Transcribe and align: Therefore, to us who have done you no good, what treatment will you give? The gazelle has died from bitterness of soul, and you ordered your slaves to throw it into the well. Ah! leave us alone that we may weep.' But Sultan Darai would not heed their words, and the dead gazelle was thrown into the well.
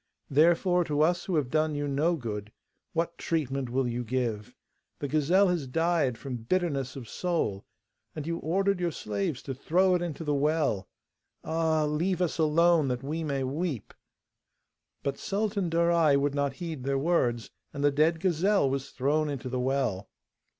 Therefore, 0.31 0.83
to 0.85 1.01
us 1.01 1.25
who 1.25 1.35
have 1.35 1.51
done 1.51 1.75
you 1.75 1.87
no 1.87 2.15
good, 2.15 2.51
what 2.93 3.19
treatment 3.19 3.69
will 3.69 3.87
you 3.87 4.03
give? 4.03 4.55
The 4.97 5.07
gazelle 5.07 5.49
has 5.49 5.67
died 5.67 6.17
from 6.17 6.37
bitterness 6.37 6.95
of 6.95 7.07
soul, 7.07 7.65
and 8.15 8.25
you 8.25 8.37
ordered 8.39 8.79
your 8.79 8.89
slaves 8.89 9.43
to 9.43 9.53
throw 9.53 9.93
it 9.93 10.01
into 10.01 10.23
the 10.23 10.33
well. 10.33 10.89
Ah! 11.43 11.85
leave 11.85 12.19
us 12.19 12.39
alone 12.39 12.87
that 12.87 13.03
we 13.03 13.23
may 13.23 13.43
weep.' 13.43 13.93
But 15.03 15.19
Sultan 15.19 15.69
Darai 15.69 16.17
would 16.17 16.33
not 16.33 16.53
heed 16.53 16.83
their 16.83 16.97
words, 16.97 17.51
and 17.71 17.83
the 17.83 17.91
dead 17.91 18.19
gazelle 18.19 18.67
was 18.67 18.89
thrown 18.89 19.29
into 19.29 19.49
the 19.49 19.59
well. 19.59 20.09